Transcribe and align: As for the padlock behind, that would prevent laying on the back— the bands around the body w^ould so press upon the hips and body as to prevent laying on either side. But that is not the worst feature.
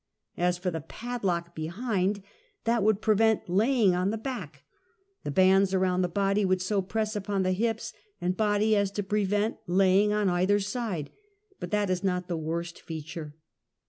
As 0.39 0.57
for 0.57 0.71
the 0.71 0.81
padlock 0.81 1.53
behind, 1.53 2.23
that 2.63 2.81
would 2.81 3.03
prevent 3.03 3.47
laying 3.47 3.93
on 3.93 4.09
the 4.09 4.17
back— 4.17 4.63
the 5.23 5.29
bands 5.29 5.75
around 5.75 6.01
the 6.01 6.07
body 6.07 6.43
w^ould 6.43 6.59
so 6.59 6.81
press 6.81 7.15
upon 7.15 7.43
the 7.43 7.51
hips 7.51 7.93
and 8.19 8.35
body 8.35 8.75
as 8.75 8.89
to 8.93 9.03
prevent 9.03 9.57
laying 9.67 10.11
on 10.11 10.27
either 10.27 10.59
side. 10.59 11.11
But 11.59 11.69
that 11.69 11.91
is 11.91 12.03
not 12.03 12.27
the 12.27 12.35
worst 12.35 12.81
feature. 12.81 13.35